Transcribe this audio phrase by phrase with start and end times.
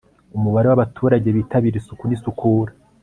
[0.37, 2.71] umubare w' abaturage bitabira isuku n'isukura